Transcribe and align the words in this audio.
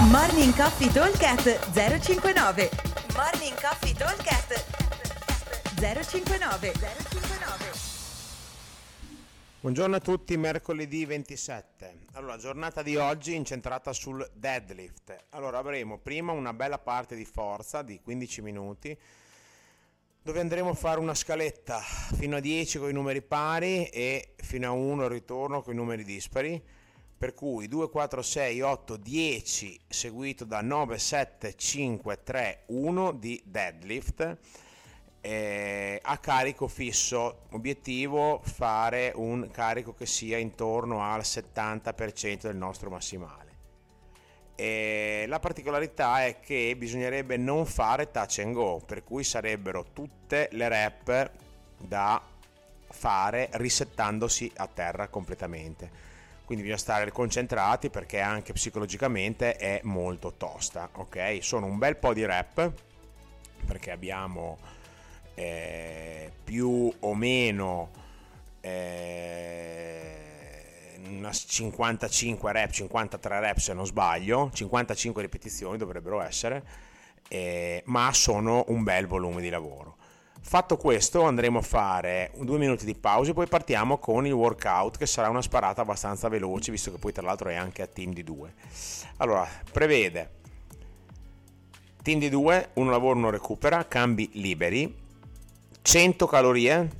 Morning 0.00 0.54
Coffee 0.54 0.92
Talkcast 0.92 1.72
059 1.72 2.70
Morning 3.16 3.60
Coffee 3.60 3.92
Talkcast 3.92 4.64
059 5.74 6.72
059 6.72 7.72
Buongiorno 9.58 9.96
a 9.96 9.98
tutti, 9.98 10.36
mercoledì 10.36 11.04
27. 11.04 11.96
Allora, 12.12 12.36
giornata 12.36 12.82
di 12.82 12.94
oggi 12.94 13.34
incentrata 13.34 13.92
sul 13.92 14.24
deadlift. 14.34 15.16
Allora, 15.30 15.58
avremo 15.58 15.98
prima 15.98 16.30
una 16.30 16.52
bella 16.52 16.78
parte 16.78 17.16
di 17.16 17.24
forza 17.24 17.82
di 17.82 18.00
15 18.00 18.40
minuti 18.40 18.96
dove 20.22 20.38
andremo 20.38 20.70
a 20.70 20.74
fare 20.74 21.00
una 21.00 21.14
scaletta 21.14 21.80
fino 21.80 22.36
a 22.36 22.40
10 22.40 22.78
con 22.78 22.88
i 22.88 22.92
numeri 22.92 23.20
pari 23.20 23.86
e 23.86 24.34
fino 24.36 24.68
a 24.68 24.70
1 24.70 25.02
il 25.02 25.10
ritorno 25.10 25.60
con 25.60 25.72
i 25.72 25.76
numeri 25.76 26.04
dispari 26.04 26.62
per 27.18 27.34
cui 27.34 27.66
2, 27.66 27.90
4, 27.90 28.22
6, 28.22 28.60
8, 28.60 28.96
10 28.96 29.80
seguito 29.88 30.44
da 30.44 30.60
9, 30.60 30.98
7, 30.98 31.56
5, 31.56 32.22
3, 32.22 32.62
1 32.66 33.12
di 33.12 33.42
deadlift 33.44 34.36
eh, 35.20 36.00
a 36.00 36.18
carico 36.18 36.68
fisso. 36.68 37.40
Obiettivo 37.50 38.40
fare 38.44 39.10
un 39.16 39.50
carico 39.50 39.94
che 39.94 40.06
sia 40.06 40.38
intorno 40.38 41.02
al 41.02 41.22
70% 41.22 42.42
del 42.42 42.56
nostro 42.56 42.88
massimale. 42.88 43.46
E 44.54 45.24
la 45.26 45.40
particolarità 45.40 46.24
è 46.24 46.38
che 46.38 46.76
bisognerebbe 46.78 47.36
non 47.36 47.66
fare 47.66 48.12
touch 48.12 48.38
and 48.44 48.54
go 48.54 48.80
per 48.84 49.02
cui 49.02 49.24
sarebbero 49.24 49.86
tutte 49.92 50.48
le 50.52 50.68
rep 50.68 51.30
da 51.80 52.22
fare 52.90 53.48
risettandosi 53.52 54.50
a 54.56 54.66
terra 54.66 55.08
completamente 55.08 56.08
quindi 56.48 56.64
bisogna 56.64 56.80
stare 56.80 57.12
concentrati 57.12 57.90
perché 57.90 58.20
anche 58.20 58.54
psicologicamente 58.54 59.56
è 59.56 59.80
molto 59.82 60.32
tosta, 60.38 60.88
ok? 60.94 61.40
Sono 61.42 61.66
un 61.66 61.76
bel 61.76 61.98
po' 61.98 62.14
di 62.14 62.24
rep 62.24 62.72
perché 63.66 63.90
abbiamo 63.90 64.56
eh, 65.34 66.32
più 66.42 66.90
o 67.00 67.14
meno 67.14 67.90
eh, 68.62 70.14
una 71.08 71.32
55 71.32 72.50
rep, 72.50 72.70
53 72.70 73.40
rep 73.40 73.58
se 73.58 73.74
non 73.74 73.84
sbaglio, 73.84 74.48
55 74.50 75.20
ripetizioni 75.20 75.76
dovrebbero 75.76 76.22
essere, 76.22 76.64
eh, 77.28 77.82
ma 77.88 78.10
sono 78.14 78.64
un 78.68 78.82
bel 78.84 79.06
volume 79.06 79.42
di 79.42 79.50
lavoro. 79.50 79.97
Fatto 80.48 80.78
questo 80.78 81.24
andremo 81.24 81.58
a 81.58 81.62
fare 81.62 82.30
due 82.38 82.56
minuti 82.56 82.86
di 82.86 82.94
pausa 82.94 83.32
e 83.32 83.34
poi 83.34 83.46
partiamo 83.46 83.98
con 83.98 84.24
il 84.24 84.32
workout 84.32 84.96
che 84.96 85.04
sarà 85.04 85.28
una 85.28 85.42
sparata 85.42 85.82
abbastanza 85.82 86.30
veloce 86.30 86.70
visto 86.70 86.90
che 86.90 86.96
poi 86.96 87.12
tra 87.12 87.20
l'altro 87.20 87.50
è 87.50 87.54
anche 87.54 87.82
a 87.82 87.86
team 87.86 88.14
di 88.14 88.24
due. 88.24 88.54
Allora, 89.18 89.46
prevede 89.70 90.36
team 92.02 92.18
di 92.18 92.30
due, 92.30 92.70
uno 92.72 92.88
lavora, 92.88 93.18
uno 93.18 93.28
recupera, 93.28 93.86
cambi 93.86 94.30
liberi, 94.40 94.96
100 95.82 96.26
calorie, 96.26 96.90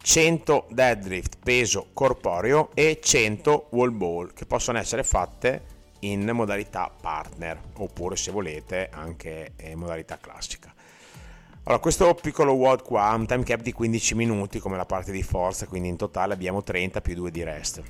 100 0.00 0.68
deadlift 0.70 1.38
peso 1.42 1.88
corporeo 1.92 2.70
e 2.74 3.00
100 3.02 3.70
wall 3.70 3.96
ball 3.96 4.32
che 4.32 4.46
possono 4.46 4.78
essere 4.78 5.02
fatte 5.02 5.64
in 6.00 6.30
modalità 6.30 6.88
partner 7.00 7.60
oppure 7.78 8.14
se 8.14 8.30
volete 8.30 8.90
anche 8.92 9.54
in 9.60 9.76
modalità 9.76 10.18
classica. 10.18 10.72
Allora, 11.66 11.80
questo 11.80 12.12
piccolo 12.12 12.52
WOD 12.52 12.82
qua 12.82 13.04
ha 13.04 13.14
un 13.14 13.24
time 13.24 13.42
cap 13.42 13.62
di 13.62 13.72
15 13.72 14.14
minuti 14.16 14.58
come 14.58 14.76
la 14.76 14.84
parte 14.84 15.10
di 15.10 15.22
forza, 15.22 15.66
quindi 15.66 15.88
in 15.88 15.96
totale 15.96 16.34
abbiamo 16.34 16.62
30 16.62 17.00
più 17.00 17.14
2 17.14 17.30
di 17.30 17.42
rest. 17.42 17.82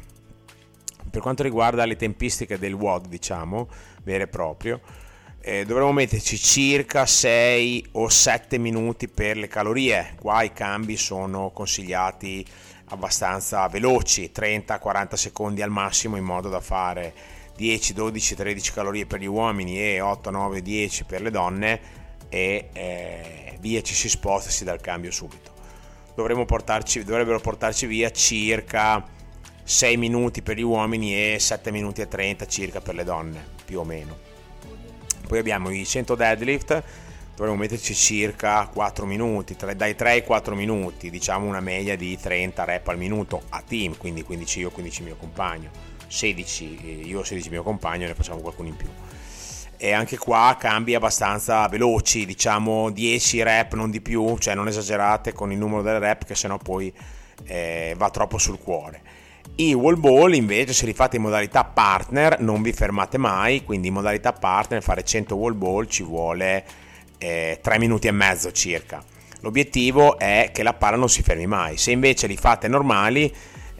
Per 1.10 1.20
quanto 1.20 1.42
riguarda 1.42 1.84
le 1.84 1.96
tempistiche 1.96 2.56
del 2.56 2.74
WOD, 2.74 3.08
diciamo, 3.08 3.68
vero 4.04 4.22
e 4.22 4.28
proprio, 4.28 4.80
eh, 5.40 5.64
dovremmo 5.64 5.90
metterci 5.90 6.38
circa 6.38 7.04
6 7.04 7.88
o 7.92 8.08
7 8.08 8.58
minuti 8.58 9.08
per 9.08 9.36
le 9.36 9.48
calorie. 9.48 10.14
Qua 10.20 10.44
i 10.44 10.52
cambi 10.52 10.96
sono 10.96 11.50
consigliati 11.50 12.46
abbastanza 12.90 13.66
veloci, 13.66 14.30
30-40 14.32 15.14
secondi 15.14 15.62
al 15.62 15.70
massimo 15.70 16.14
in 16.14 16.22
modo 16.22 16.48
da 16.48 16.60
fare 16.60 17.12
10, 17.56 17.92
12, 17.92 18.36
13 18.36 18.72
calorie 18.72 19.06
per 19.06 19.18
gli 19.18 19.26
uomini 19.26 19.80
e 19.80 20.00
8, 20.00 20.30
9, 20.30 20.62
10 20.62 21.04
per 21.06 21.22
le 21.22 21.30
donne 21.32 22.02
e 22.34 22.68
eh, 22.72 23.56
via 23.60 23.80
ci 23.80 23.94
si 23.94 24.08
sposta, 24.08 24.50
si 24.50 24.64
dà 24.64 24.72
il 24.72 24.80
cambio 24.80 25.12
subito. 25.12 25.52
Portarci, 26.14 27.04
dovrebbero 27.04 27.38
portarci 27.38 27.86
via 27.86 28.10
circa 28.10 29.06
6 29.62 29.96
minuti 29.96 30.42
per 30.42 30.56
gli 30.56 30.62
uomini 30.62 31.14
e 31.14 31.38
7 31.38 31.70
minuti 31.70 32.00
e 32.00 32.08
30 32.08 32.46
circa 32.46 32.80
per 32.80 32.96
le 32.96 33.04
donne, 33.04 33.44
più 33.64 33.78
o 33.78 33.84
meno. 33.84 34.18
Poi 35.28 35.38
abbiamo 35.38 35.70
i 35.70 35.86
100 35.86 36.16
deadlift, 36.16 36.82
dovremmo 37.36 37.58
metterci 37.58 37.94
circa 37.94 38.66
4 38.66 39.06
minuti, 39.06 39.56
dai 39.76 39.94
3 39.94 40.10
ai 40.10 40.24
4 40.24 40.56
minuti, 40.56 41.10
diciamo 41.10 41.46
una 41.46 41.60
media 41.60 41.96
di 41.96 42.18
30 42.18 42.64
rep 42.64 42.88
al 42.88 42.98
minuto 42.98 43.42
a 43.50 43.62
team, 43.62 43.96
quindi 43.96 44.24
15 44.24 44.58
io, 44.58 44.70
15 44.70 45.02
mio 45.04 45.16
compagno, 45.16 45.70
16 46.08 47.06
io, 47.06 47.22
16 47.22 47.48
mio 47.48 47.62
compagno, 47.62 48.08
ne 48.08 48.14
facciamo 48.14 48.40
qualcuno 48.40 48.68
in 48.68 48.76
più 48.76 48.88
e 49.76 49.92
anche 49.92 50.18
qua 50.18 50.56
cambi 50.58 50.94
abbastanza 50.94 51.66
veloci, 51.68 52.26
diciamo 52.26 52.90
10 52.90 53.42
rep 53.42 53.74
non 53.74 53.90
di 53.90 54.00
più, 54.00 54.36
cioè 54.38 54.54
non 54.54 54.68
esagerate 54.68 55.32
con 55.32 55.52
il 55.52 55.58
numero 55.58 55.82
delle 55.82 55.98
rep 55.98 56.24
che 56.24 56.34
sennò 56.34 56.58
poi 56.58 56.92
eh, 57.46 57.94
va 57.96 58.10
troppo 58.10 58.38
sul 58.38 58.58
cuore. 58.58 59.02
I 59.56 59.72
wall 59.74 60.00
ball 60.00 60.34
invece 60.34 60.72
se 60.72 60.86
li 60.86 60.94
fate 60.94 61.16
in 61.16 61.22
modalità 61.22 61.64
partner 61.64 62.40
non 62.40 62.62
vi 62.62 62.72
fermate 62.72 63.18
mai, 63.18 63.62
quindi 63.64 63.88
in 63.88 63.94
modalità 63.94 64.32
partner 64.32 64.82
fare 64.82 65.04
100 65.04 65.36
wall 65.36 65.56
ball 65.56 65.86
ci 65.86 66.02
vuole 66.02 66.64
eh, 67.18 67.58
3 67.62 67.78
minuti 67.78 68.08
e 68.08 68.12
mezzo 68.12 68.50
circa. 68.50 69.02
L'obiettivo 69.40 70.18
è 70.18 70.50
che 70.52 70.62
la 70.62 70.72
palla 70.72 70.96
non 70.96 71.08
si 71.08 71.22
fermi 71.22 71.46
mai, 71.46 71.76
se 71.76 71.90
invece 71.90 72.26
li 72.26 72.36
fate 72.36 72.66
normali, 72.66 73.32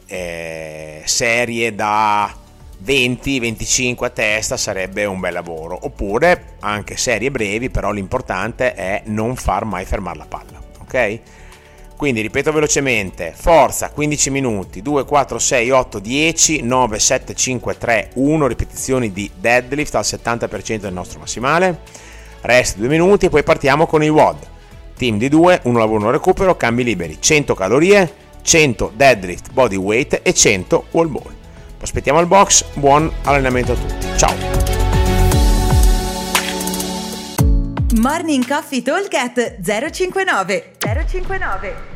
eh, 0.05 1.01
serie 1.05 1.73
da 1.73 2.43
20-25 2.85 4.03
a 4.03 4.09
testa 4.09 4.57
sarebbe 4.57 5.05
un 5.05 5.19
bel 5.19 5.33
lavoro. 5.33 5.77
Oppure 5.81 6.55
anche 6.59 6.97
serie 6.97 7.31
brevi 7.31 7.69
però 7.69 7.91
l'importante 7.91 8.73
è 8.73 9.01
non 9.05 9.35
far 9.35 9.65
mai 9.65 9.85
fermare 9.85 10.17
la 10.17 10.25
palla 10.25 10.63
ok? 10.85 11.19
Quindi 11.97 12.21
ripeto 12.21 12.51
velocemente 12.51 13.33
forza 13.35 13.89
15 13.89 14.29
minuti 14.29 14.81
2 14.81 15.05
4 15.05 15.39
6 15.39 15.69
8 15.69 15.99
10 15.99 16.61
9 16.61 16.99
7 16.99 17.33
5 17.33 17.77
3 17.77 18.09
1 18.15 18.47
ripetizioni 18.47 19.11
di 19.11 19.29
deadlift 19.39 19.95
al 19.95 20.03
70% 20.03 20.77
del 20.77 20.93
nostro 20.93 21.19
massimale. 21.19 21.79
Rest 22.41 22.77
2 22.77 22.87
minuti 22.87 23.25
e 23.27 23.29
poi 23.29 23.43
partiamo 23.43 23.87
con 23.87 24.03
il 24.03 24.09
WOD. 24.09 24.37
Team 24.97 25.17
di 25.17 25.29
2 25.29 25.61
uno 25.63 25.79
lavoro 25.79 25.99
uno 25.99 26.11
recupero 26.11 26.55
cambi 26.55 26.83
liberi 26.83 27.17
100 27.19 27.53
calorie 27.53 28.13
100 28.41 28.93
deadlift 28.95 29.51
body 29.51 29.75
weight 29.75 30.19
e 30.21 30.33
100 30.33 30.85
wall 30.91 31.09
ball 31.09 31.33
aspettiamo 31.79 32.19
al 32.19 32.27
box, 32.27 32.65
buon 32.73 33.11
allenamento 33.23 33.71
a 33.71 33.75
tutti. 33.75 34.07
Ciao! 34.17 34.33
Morning 37.99 38.45
Coffee 38.45 38.81
Talk 38.81 39.13
059 39.61 40.73
059 40.79 41.94